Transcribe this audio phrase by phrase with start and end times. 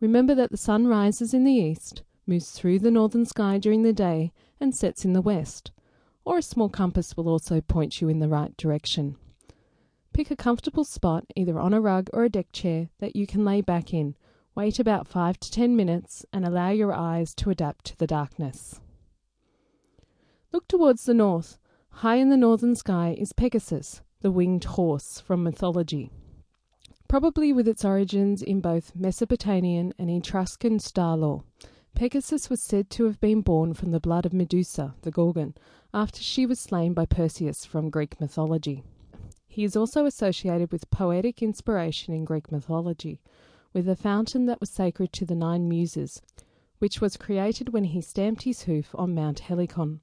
[0.01, 3.93] Remember that the sun rises in the east, moves through the northern sky during the
[3.93, 5.73] day, and sets in the west.
[6.25, 9.17] Or a small compass will also point you in the right direction.
[10.13, 13.45] Pick a comfortable spot, either on a rug or a deck chair, that you can
[13.45, 14.15] lay back in.
[14.55, 18.81] Wait about 5 to 10 minutes and allow your eyes to adapt to the darkness.
[20.53, 21.59] Look towards the north.
[21.89, 26.11] High in the northern sky is Pegasus, the winged horse from mythology.
[27.09, 31.43] Probably with its origins in both Mesopotamian and Etruscan star lore,
[31.95, 35.55] Pegasus was said to have been born from the blood of Medusa, the Gorgon,
[35.93, 38.83] after she was slain by Perseus from Greek mythology.
[39.47, 43.21] He is also associated with poetic inspiration in Greek mythology,
[43.75, 46.23] with a fountain that was sacred to the nine muses,
[46.79, 50.01] which was created when he stamped his hoof on Mount Helicon.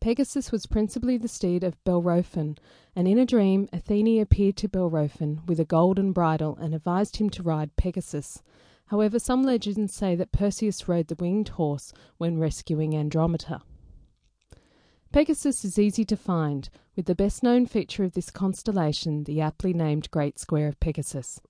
[0.00, 2.58] Pegasus was principally the steed of Bellerophon,
[2.94, 7.30] and in a dream Athene appeared to Bellerophon with a golden bridle and advised him
[7.30, 8.42] to ride Pegasus.
[8.86, 13.62] However, some legends say that Perseus rode the winged horse when rescuing Andromeda.
[15.12, 19.72] Pegasus is easy to find, with the best known feature of this constellation the aptly
[19.72, 21.40] named Great Square of Pegasus.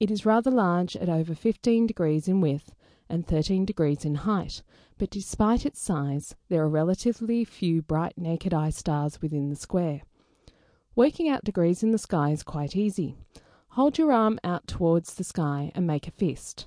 [0.00, 2.72] It is rather large at over 15 degrees in width
[3.08, 4.62] and 13 degrees in height,
[4.98, 10.02] but despite its size, there are relatively few bright naked eye stars within the square.
[10.94, 13.16] Working out degrees in the sky is quite easy.
[13.70, 16.66] Hold your arm out towards the sky and make a fist.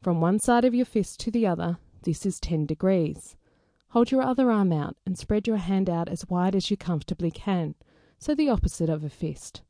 [0.00, 3.36] From one side of your fist to the other, this is 10 degrees.
[3.88, 7.30] Hold your other arm out and spread your hand out as wide as you comfortably
[7.30, 7.74] can,
[8.18, 9.62] so the opposite of a fist.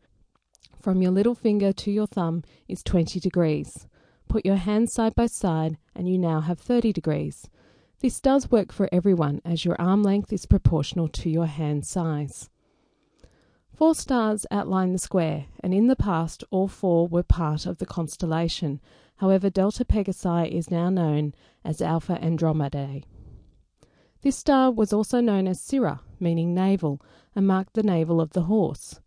[0.81, 3.89] From your little finger to your thumb is 20 degrees.
[4.29, 7.49] Put your hands side by side and you now have 30 degrees.
[8.01, 12.51] This does work for everyone as your arm length is proportional to your hand size.
[13.75, 17.87] Four stars outline the square, and in the past all four were part of the
[17.87, 18.81] constellation.
[19.17, 21.33] However, Delta Pegasi is now known
[21.65, 23.05] as Alpha Andromedae.
[24.23, 27.01] This star was also known as Sirrah, meaning navel,
[27.35, 29.01] and marked the navel of the horse.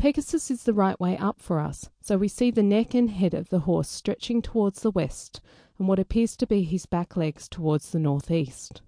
[0.00, 3.34] Pegasus is the right way up for us, so we see the neck and head
[3.34, 5.42] of the horse stretching towards the west,
[5.78, 8.80] and what appears to be his back legs towards the northeast.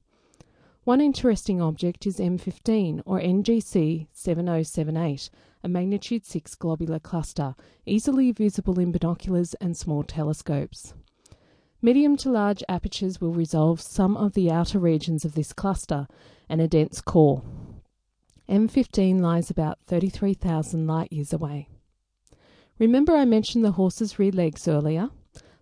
[0.85, 5.29] One interesting object is M15 or NGC 7078,
[5.63, 10.95] a magnitude 6 globular cluster, easily visible in binoculars and small telescopes.
[11.83, 16.09] Medium to large apertures will resolve some of the outer regions of this cluster
[16.49, 17.43] and a dense core.
[18.53, 21.69] M15 lies about 33,000 light years away.
[22.79, 25.09] Remember, I mentioned the horse's rear legs earlier?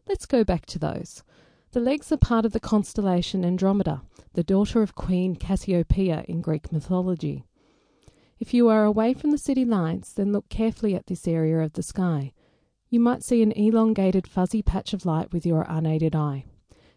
[0.09, 1.23] Let's go back to those.
[1.71, 4.03] The legs are part of the constellation Andromeda,
[4.33, 7.45] the daughter of Queen Cassiopeia in Greek mythology.
[8.41, 11.75] If you are away from the city lights, then look carefully at this area of
[11.75, 12.33] the sky.
[12.89, 16.45] You might see an elongated fuzzy patch of light with your unaided eye.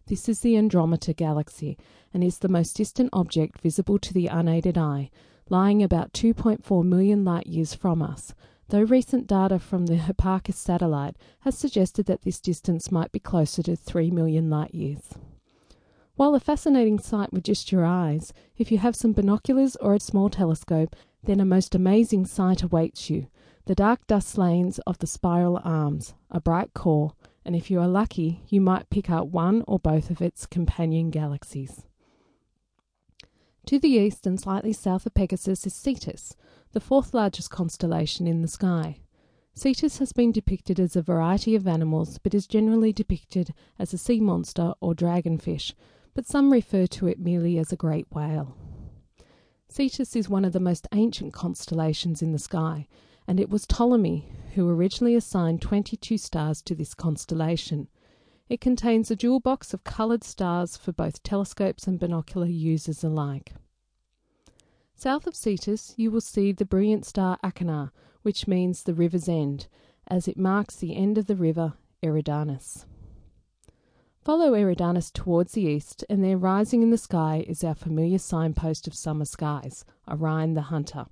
[0.08, 1.78] This is the Andromeda Galaxy
[2.12, 5.12] and is the most distant object visible to the unaided eye,
[5.50, 8.34] lying about 2.4 million light years from us,
[8.70, 13.62] though recent data from the Hipparcos satellite has suggested that this distance might be closer
[13.64, 15.14] to 3 million light years.
[16.16, 20.00] While a fascinating sight with just your eyes, if you have some binoculars or a
[20.00, 23.28] small telescope, then a most amazing sight awaits you
[23.66, 27.14] the dark dust lanes of the spiral arms, a bright core,
[27.46, 31.10] and if you are lucky, you might pick up one or both of its companion
[31.10, 31.84] galaxies.
[33.68, 36.36] To the east and slightly south of Pegasus is Cetus,
[36.74, 38.98] the fourth largest constellation in the sky.
[39.56, 43.98] Cetus has been depicted as a variety of animals, but is generally depicted as a
[43.98, 45.74] sea monster or dragonfish,
[46.14, 48.58] but some refer to it merely as a great whale.
[49.70, 52.86] Cetus is one of the most ancient constellations in the sky,
[53.28, 57.88] and it was Ptolemy who originally assigned 22 stars to this constellation.
[58.54, 63.54] It contains a jewel box of coloured stars for both telescopes and binocular users alike.
[64.94, 67.90] South of Cetus, you will see the brilliant star Achernar,
[68.22, 69.66] which means the river's end,
[70.08, 71.74] as it marks the end of the river
[72.04, 72.86] Eridanus.
[74.22, 78.86] Follow Eridanus towards the east, and there rising in the sky is our familiar signpost
[78.86, 81.08] of summer skies, Orion the Hunter.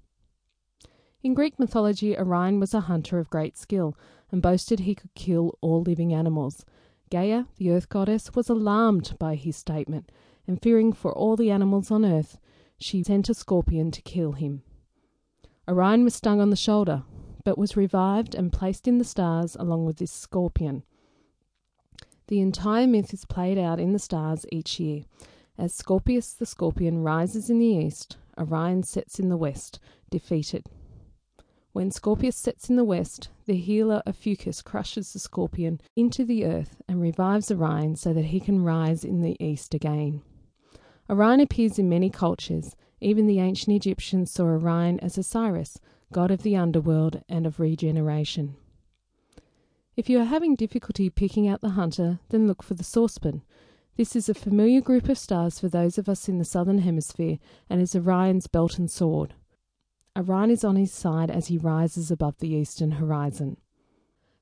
[1.23, 3.97] In Greek mythology, Orion was a hunter of great skill
[4.31, 6.63] and boasted he could kill all living animals.
[7.11, 10.09] Gaia, the earth goddess, was alarmed by his statement,
[10.47, 12.39] and fearing for all the animals on earth,
[12.79, 14.63] she sent a scorpion to kill him.
[15.67, 17.03] Orion was stung on the shoulder,
[17.43, 20.83] but was revived and placed in the stars along with this scorpion.
[22.27, 25.03] The entire myth is played out in the stars each year.
[25.57, 29.79] As Scorpius the scorpion rises in the east, Orion sets in the west,
[30.09, 30.69] defeated.
[31.73, 36.81] When Scorpius sets in the west, the healer Ophiuchus crushes the scorpion into the earth
[36.85, 40.21] and revives Orion so that he can rise in the east again.
[41.09, 42.75] Orion appears in many cultures.
[42.99, 45.79] Even the ancient Egyptians saw Orion as Osiris,
[46.11, 48.57] god of the underworld and of regeneration.
[49.95, 53.43] If you are having difficulty picking out the hunter, then look for the saucepan.
[53.95, 57.39] This is a familiar group of stars for those of us in the southern hemisphere
[57.69, 59.35] and is Orion's belt and sword.
[60.17, 63.57] Orion is on his side as he rises above the eastern horizon.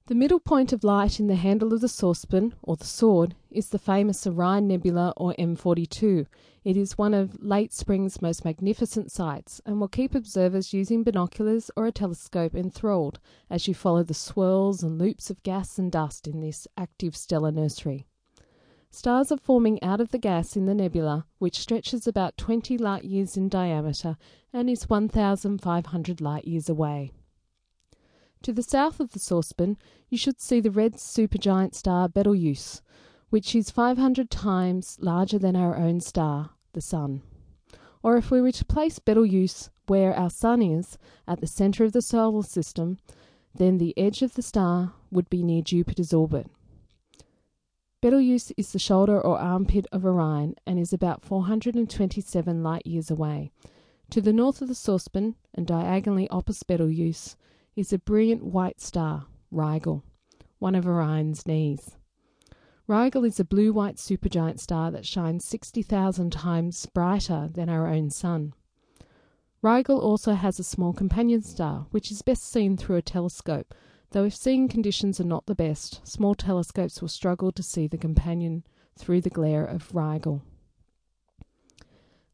[0.07, 3.69] The middle point of light in the handle of the saucepan, or the sword, is
[3.69, 6.25] the famous Orion Nebula or M42.
[6.63, 11.69] It is one of late spring's most magnificent sights and will keep observers using binoculars
[11.75, 13.19] or a telescope enthralled
[13.51, 17.51] as you follow the swirls and loops of gas and dust in this active stellar
[17.51, 18.07] nursery.
[18.91, 23.03] Stars are forming out of the gas in the nebula, which stretches about 20 light
[23.03, 24.17] years in diameter
[24.51, 27.11] and is 1,500 light years away.
[28.41, 29.77] To the south of the saucepan,
[30.09, 32.81] you should see the red supergiant star Betelgeuse,
[33.29, 37.21] which is 500 times larger than our own star, the Sun.
[38.01, 40.97] Or if we were to place Betelgeuse where our Sun is,
[41.27, 42.97] at the center of the solar system,
[43.53, 46.49] then the edge of the star would be near Jupiter's orbit.
[48.01, 53.51] Betelgeuse is the shoulder or armpit of Orion and is about 427 light years away.
[54.11, 57.35] To the north of the saucepan and diagonally opposite Betelgeuse
[57.75, 60.05] is a brilliant white star, Rigel,
[60.59, 61.97] one of Orion's knees.
[62.87, 68.09] Rigel is a blue white supergiant star that shines 60,000 times brighter than our own
[68.11, 68.53] Sun.
[69.61, 73.75] Rigel also has a small companion star, which is best seen through a telescope,
[74.11, 77.97] though if seeing conditions are not the best, small telescopes will struggle to see the
[77.97, 78.63] companion
[78.97, 80.43] through the glare of Rigel.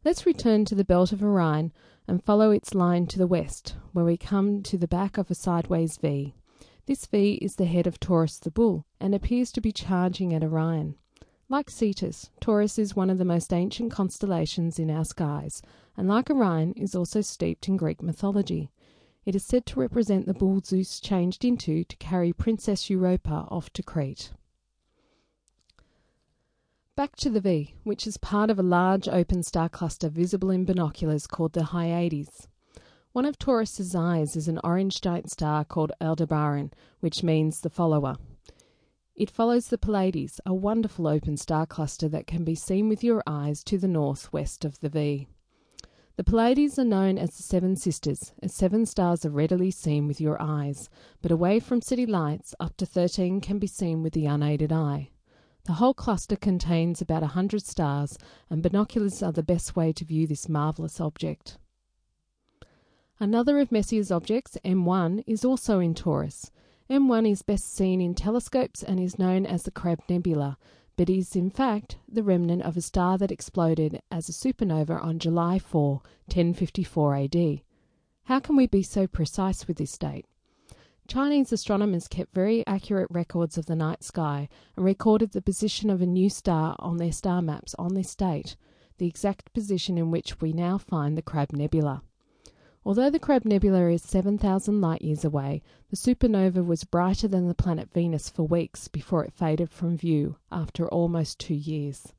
[0.03, 1.73] Let's return to the belt of Orion
[2.07, 5.35] and follow its line to the west, where we come to the back of a
[5.35, 6.35] sideways V.
[6.85, 10.43] This V is the head of Taurus the bull and appears to be charging at
[10.43, 10.95] Orion.
[11.49, 15.61] Like Cetus, Taurus is one of the most ancient constellations in our skies,
[15.97, 18.69] and like Orion, is also steeped in Greek mythology.
[19.25, 23.71] It is said to represent the bull Zeus changed into to carry Princess Europa off
[23.73, 24.31] to Crete.
[26.95, 30.63] Back to the V, which is part of a large open star cluster visible in
[30.63, 32.47] binoculars called the Hyades.
[33.13, 38.17] One of Taurus's eyes is an orange giant star called Aldebaran, which means the follower.
[39.15, 43.23] It follows the Pleiades, a wonderful open star cluster that can be seen with your
[43.25, 45.27] eyes to the northwest of the V.
[46.17, 50.21] The Pleiades are known as the Seven Sisters, as seven stars are readily seen with
[50.21, 50.89] your eyes,
[51.21, 55.09] but away from city lights, up to 13 can be seen with the unaided eye.
[55.65, 58.17] The whole cluster contains about a hundred stars,
[58.49, 61.57] and binoculars are the best way to view this marvellous object.
[63.19, 66.49] Another of Messier's objects, M1, is also in Taurus.
[66.89, 70.57] M1 is best seen in telescopes and is known as the Crab Nebula,
[70.97, 75.19] but is in fact the remnant of a star that exploded as a supernova on
[75.19, 77.61] July 4, 1054 AD.
[78.23, 80.25] How can we be so precise with this date?
[81.07, 86.01] Chinese astronomers kept very accurate records of the night sky and recorded the position of
[86.01, 88.55] a new star on their star maps on this date,
[88.97, 92.01] the exact position in which we now find the Crab Nebula.
[92.87, 97.55] Although the Crab Nebula is 7,000 light years away, the supernova was brighter than the
[97.55, 102.13] planet Venus for weeks before it faded from view after almost two years.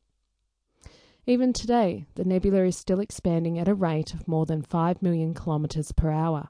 [1.25, 5.35] Even today, the nebula is still expanding at a rate of more than 5 million
[5.35, 6.49] kilometers per hour.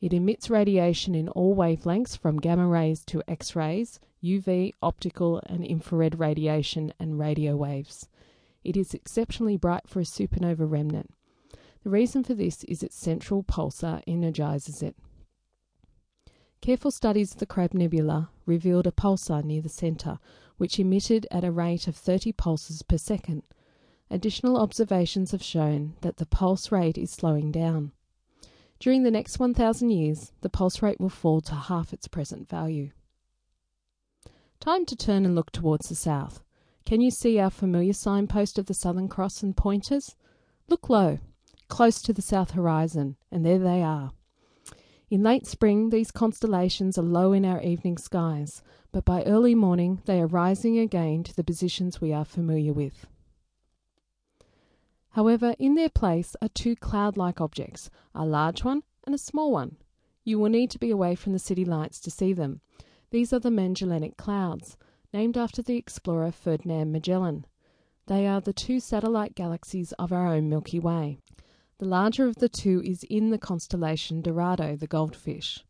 [0.00, 5.64] It emits radiation in all wavelengths from gamma rays to X rays, UV, optical, and
[5.64, 8.08] infrared radiation, and radio waves.
[8.64, 11.10] It is exceptionally bright for a supernova remnant.
[11.84, 14.96] The reason for this is its central pulsar energizes it.
[16.62, 20.18] Careful studies of the Crab Nebula revealed a pulsar near the center,
[20.56, 23.42] which emitted at a rate of 30 pulses per second.
[24.10, 27.92] Additional observations have shown that the pulse rate is slowing down.
[28.78, 32.92] During the next 1,000 years, the pulse rate will fall to half its present value.
[34.58, 36.42] Time to turn and look towards the south.
[36.86, 40.16] Can you see our familiar signpost of the Southern Cross and pointers?
[40.66, 41.18] Look low,
[41.68, 44.12] close to the south horizon, and there they are.
[45.10, 50.02] In late spring, these constellations are low in our evening skies, but by early morning
[50.06, 53.06] they are rising again to the positions we are familiar with.
[55.10, 59.52] However, in their place are two cloud like objects, a large one and a small
[59.52, 59.76] one.
[60.24, 62.62] You will need to be away from the city lights to see them.
[63.10, 64.76] These are the Magellanic Clouds,
[65.12, 67.46] named after the explorer Ferdinand Magellan.
[68.06, 71.20] They are the two satellite galaxies of our own Milky Way.
[71.84, 75.66] The larger of the two is in the constellation Dorado, the goldfish.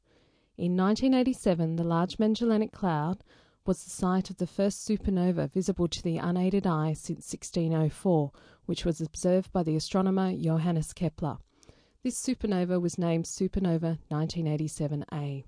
[0.56, 3.24] In 1987, the Large Magellanic Cloud
[3.66, 8.30] was the site of the first supernova visible to the unaided eye since 1604,
[8.64, 11.38] which was observed by the astronomer Johannes Kepler.
[12.04, 15.42] This supernova was named Supernova 1987A.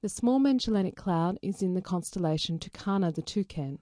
[0.00, 3.80] The small Magellanic Cloud is in the constellation Tucana the Toucan.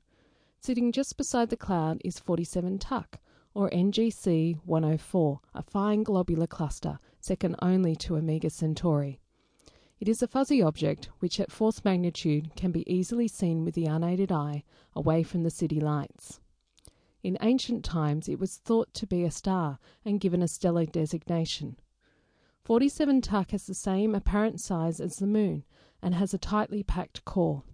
[0.59, 3.21] Sitting just beside the cloud is 47 Tuc,
[3.54, 9.21] or NGC 104, a fine globular cluster, second only to Omega Centauri.
[9.99, 13.87] It is a fuzzy object which, at fourth magnitude, can be easily seen with the
[13.87, 14.64] unaided eye
[14.95, 16.40] away from the city lights.
[17.23, 21.76] In ancient times, it was thought to be a star and given a stellar designation.
[22.64, 25.64] 47 Tuc has the same apparent size as the Moon
[26.00, 27.64] and has a tightly packed core.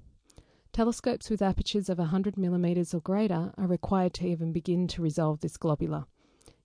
[0.77, 5.41] Telescopes with apertures of 100 millimeters or greater are required to even begin to resolve
[5.41, 6.05] this globular.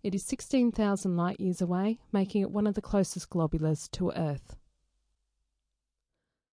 [0.03, 4.57] It is 16,000 light years away, making it one of the closest globulars to Earth.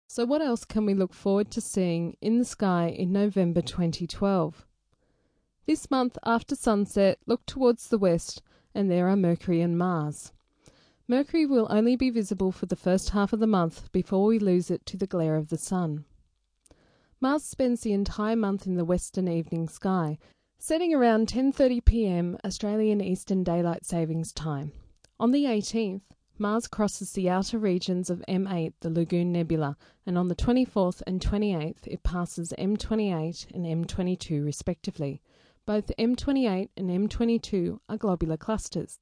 [0.07, 4.65] So, what else can we look forward to seeing in the sky in November 2012?
[5.67, 8.41] This month, after sunset, look towards the west,
[8.75, 10.33] and there are Mercury and Mars.
[11.07, 14.71] Mercury will only be visible for the first half of the month before we lose
[14.71, 16.07] it to the glare of the sun.
[17.23, 20.19] Mars spends the entire month in the western evening sky,
[20.59, 22.37] setting around 10:30 p.m.
[22.45, 24.73] Australian Eastern Daylight Savings Time.
[25.21, 26.01] On the 18th,
[26.37, 31.21] Mars crosses the outer regions of M8, the Lagoon Nebula, and on the 24th and
[31.21, 35.23] 28th it passes M28 and M22 respectively.
[35.65, 38.99] Both M28 and M22 are globular clusters.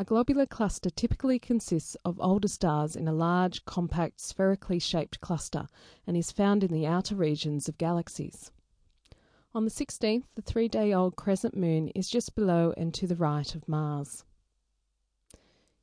[0.00, 5.66] A globular cluster typically consists of older stars in a large, compact, spherically shaped cluster
[6.06, 8.52] and is found in the outer regions of galaxies.
[9.52, 13.16] On the 16th, the three day old crescent moon is just below and to the
[13.16, 14.24] right of Mars.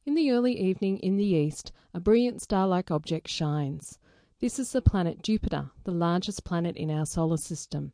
[0.05, 3.99] In the early evening in the east, a brilliant star like object shines.
[4.39, 7.91] This is the planet Jupiter, the largest planet in our solar system.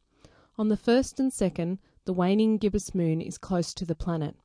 [0.55, 4.35] On the 1st and 2nd, the waning gibbous moon is close to the planet.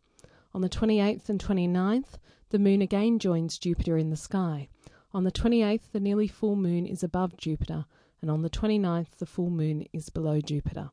[0.56, 2.16] On the 28th and 29th,
[2.48, 4.70] the moon again joins Jupiter in the sky.
[5.12, 7.84] On the 28th, the nearly full moon is above Jupiter,
[8.22, 10.92] and on the 29th, the full moon is below Jupiter.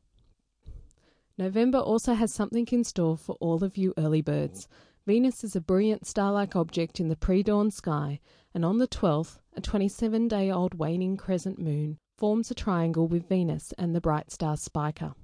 [1.38, 4.68] November also has something in store for all of you early birds.
[5.06, 8.20] Venus is a brilliant star like object in the pre dawn sky,
[8.52, 13.30] and on the 12th, a 27 day old waning crescent moon forms a triangle with
[13.30, 15.14] Venus and the bright star Spica.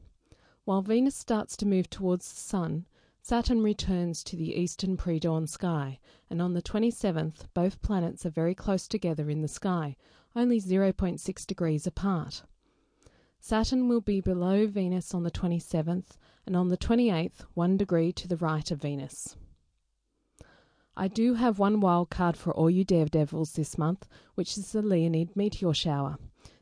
[0.65, 2.87] While Venus starts to move towards the Sun,
[3.23, 6.01] Saturn returns to the eastern pre dawn sky,
[6.31, 9.95] and on the 27th, both planets are very close together in the sky,
[10.35, 12.43] only 0.6 degrees apart.
[13.39, 18.27] Saturn will be below Venus on the 27th, and on the 28th, one degree to
[18.27, 19.37] the right of Venus.
[20.97, 24.83] I do have one wild card for all you daredevils this month, which is the
[24.83, 26.19] Leonid meteor shower.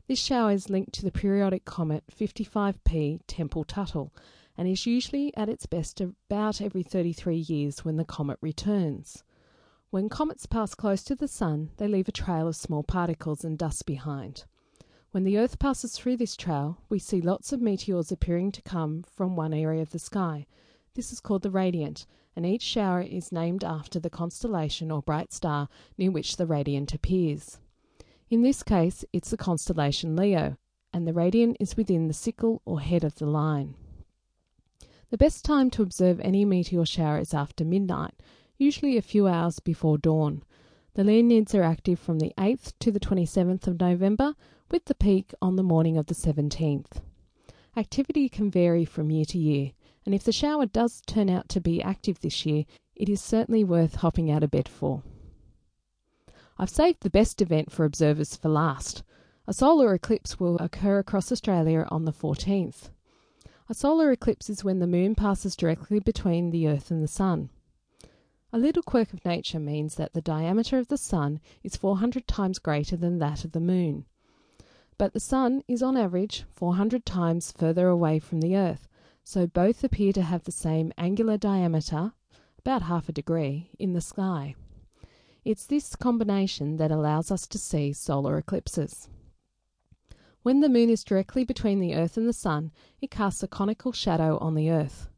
[0.07, 4.13] This shower is linked to the periodic comet 55P Tempel Tuttle
[4.59, 9.23] and is usually at its best about every 33 years when the comet returns.
[9.89, 13.57] When comets pass close to the Sun, they leave a trail of small particles and
[13.57, 14.43] dust behind.
[15.11, 19.03] When the Earth passes through this trail, we see lots of meteors appearing to come
[19.03, 20.45] from one area of the sky.
[20.93, 25.31] This is called the radiant, and each shower is named after the constellation or bright
[25.31, 27.59] star near which the radiant appears.
[28.29, 30.57] In this case, it's the constellation Leo,
[30.91, 33.75] and the radiant is within the sickle or head of the line.
[35.11, 38.13] The best time to observe any meteor shower is after midnight,
[38.59, 40.43] usually a few hours before dawn.
[40.93, 44.35] The Leonids are active from the 8th to the 27th of November,
[44.69, 47.01] with the peak on the morning of the 17th.
[47.75, 49.71] Activity can vary from year to year,
[50.05, 53.63] and if the shower does turn out to be active this year, it is certainly
[53.63, 55.01] worth hopping out of bed for.
[56.59, 59.01] I've saved the best event for observers for last.
[59.47, 62.89] A solar eclipse will occur across Australia on the 14th.
[63.71, 67.51] A solar eclipse is when the moon passes directly between the Earth and the Sun.
[68.51, 72.57] A little quirk of nature means that the diameter of the Sun is 400 times
[72.57, 74.05] greater than that of the Moon.
[74.97, 78.87] But the Sun is on average 400 times further away from the Earth,
[79.23, 82.13] so both appear to have the same angular diameter,
[82.57, 84.55] about half a degree, in the sky.
[85.45, 89.09] It's this combination that allows us to see solar eclipses.
[90.41, 93.91] When the moon is directly between the Earth and the Sun, it casts a conical
[93.91, 95.09] shadow on the Earth.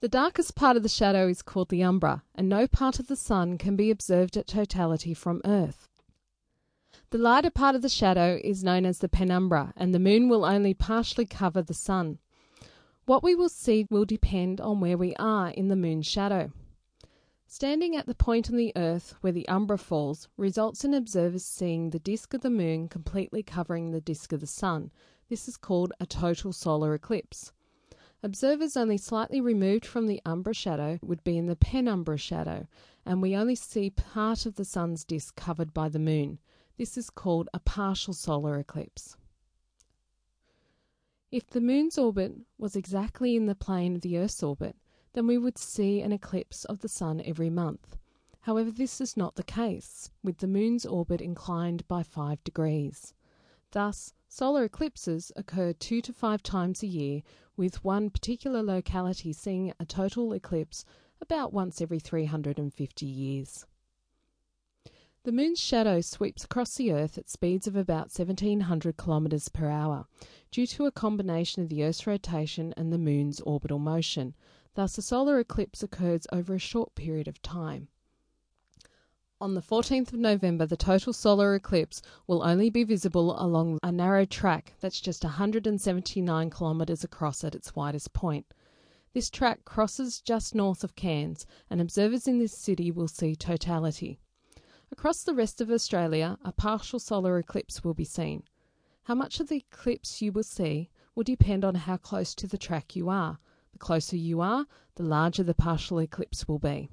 [0.00, 3.16] The darkest part of the shadow is called the umbra, and no part of the
[3.16, 5.88] Sun can be observed at totality from Earth.
[7.10, 10.44] The lighter part of the shadow is known as the penumbra, and the moon will
[10.44, 12.18] only partially cover the Sun.
[13.04, 16.50] What we will see will depend on where we are in the moon's shadow.
[17.48, 21.90] Standing at the point on the Earth where the umbra falls results in observers seeing
[21.90, 24.90] the disk of the moon completely covering the disk of the sun.
[25.28, 27.52] This is called a total solar eclipse.
[28.22, 32.66] Observers only slightly removed from the umbra shadow would be in the penumbra shadow,
[33.04, 36.40] and we only see part of the sun's disk covered by the moon.
[36.76, 39.16] This is called a partial solar eclipse.
[41.30, 44.76] If the moon's orbit was exactly in the plane of the Earth's orbit,
[45.16, 47.96] then we would see an eclipse of the Sun every month.
[48.42, 53.14] However, this is not the case, with the Moon's orbit inclined by 5 degrees.
[53.70, 57.22] Thus, solar eclipses occur two to five times a year,
[57.56, 60.84] with one particular locality seeing a total eclipse
[61.18, 63.64] about once every 350 years.
[65.24, 70.04] The moon's shadow sweeps across the Earth at speeds of about 1700 kilometres per hour,
[70.50, 74.34] due to a combination of the Earth's rotation and the moon's orbital motion,
[74.76, 77.88] Thus, a solar eclipse occurs over a short period of time.
[79.40, 83.90] On the 14th of November, the total solar eclipse will only be visible along a
[83.90, 88.52] narrow track that's just 179 kilometres across at its widest point.
[89.14, 94.20] This track crosses just north of Cairns, and observers in this city will see totality.
[94.92, 98.42] Across the rest of Australia, a partial solar eclipse will be seen.
[99.04, 102.58] How much of the eclipse you will see will depend on how close to the
[102.58, 103.38] track you are.
[103.76, 106.88] The closer you are, the larger the partial eclipse will be.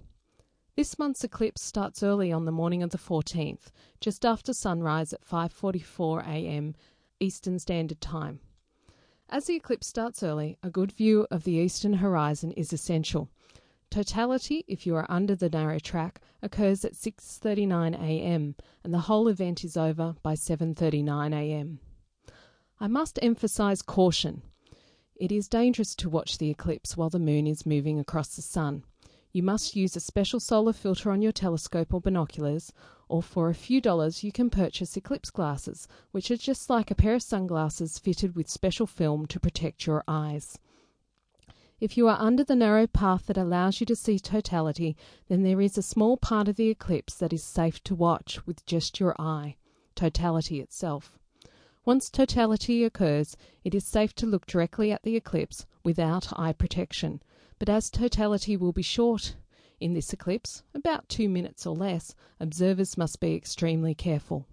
[0.75, 5.23] This month's eclipse starts early on the morning of the 14th, just after sunrise at
[5.25, 6.75] 5:44 a.m.
[7.21, 8.41] Eastern Standard Time.
[9.29, 13.29] As the eclipse starts early, a good view of the eastern horizon is essential.
[13.89, 18.55] Totality, if you are under the narrow track, occurs at 6:39 a.m.
[18.83, 21.79] and the whole event is over by 7:39 a.m.
[22.81, 24.41] I must emphasize caution.
[25.15, 28.83] It is dangerous to watch the eclipse while the moon is moving across the sun.
[29.31, 32.73] You must use a special solar filter on your telescope or binoculars,
[33.07, 36.95] or for a few dollars you can purchase eclipse glasses, which are just like a
[36.95, 40.57] pair of sunglasses fitted with special film to protect your eyes.
[41.79, 44.95] If you are under the narrow path that allows you to see totality,
[45.27, 48.65] then there is a small part of the eclipse that is safe to watch with
[48.65, 49.57] just your eye
[49.95, 51.19] totality itself.
[51.85, 57.21] Once totality occurs, it is safe to look directly at the eclipse without eye protection,
[57.59, 59.35] but as totality will be short
[59.81, 64.47] in this eclipse, about two minutes or less, observers must be extremely careful.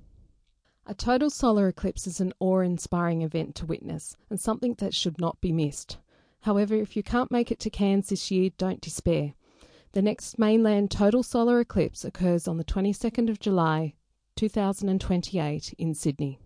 [0.87, 5.21] A total solar eclipse is an awe inspiring event to witness and something that should
[5.21, 5.99] not be missed.
[6.41, 9.35] However, if you can't make it to Cairns this year, don't despair.
[9.93, 13.95] The next mainland total solar eclipse occurs on the 22nd of July
[14.35, 16.41] 2028 in Sydney.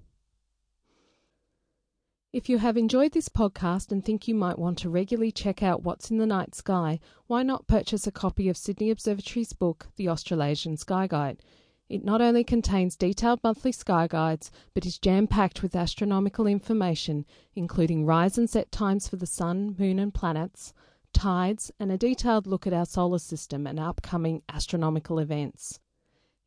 [2.34, 5.84] If you have enjoyed this podcast and think you might want to regularly check out
[5.84, 10.08] what's in the night sky, why not purchase a copy of Sydney Observatory's book, The
[10.08, 11.40] Australasian Sky Guide?
[11.88, 17.24] It not only contains detailed monthly sky guides, but is jam packed with astronomical information,
[17.54, 20.74] including rise and set times for the sun, moon, and planets,
[21.12, 25.78] tides, and a detailed look at our solar system and upcoming astronomical events.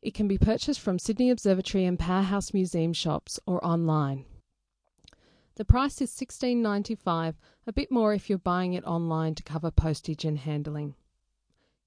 [0.02, 4.26] It can be purchased from Sydney Observatory and Powerhouse Museum shops or online.
[5.58, 7.34] The price is $16.95,
[7.66, 10.94] a bit more if you're buying it online to cover postage and handling.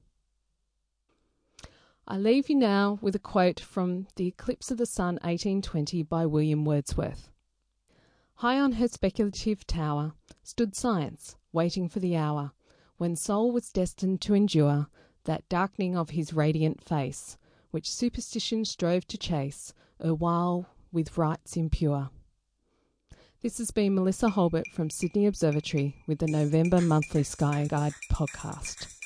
[2.07, 6.25] I leave you now with a quote from The Eclipse of the Sun 1820 by
[6.25, 7.29] William Wordsworth.
[8.39, 10.13] High on her speculative tower
[10.45, 12.53] stood Science, waiting for the hour
[12.97, 14.87] when Sol was destined to endure
[15.25, 17.37] that darkening of his radiant face,
[17.73, 22.11] which superstition strove to chase, erewhile with rites impure.
[23.41, 28.98] This has been Melissa Hulbert from Sydney Observatory with the November Monthly Sky Guide podcast.